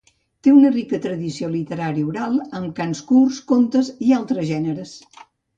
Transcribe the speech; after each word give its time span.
Té 0.45 0.53
una 0.53 0.71
rica 0.75 0.99
tradició 1.03 1.49
literària 1.55 2.07
oral, 2.13 2.39
amb 2.61 2.73
cants 2.81 3.05
curts, 3.13 3.39
comtes 3.53 3.93
i 4.09 4.13
altres 4.23 4.53
gèneres. 4.57 4.99